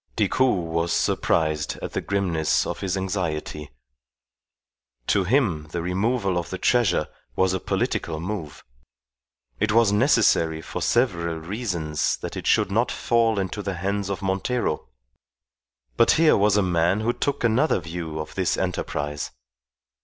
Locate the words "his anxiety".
2.79-3.69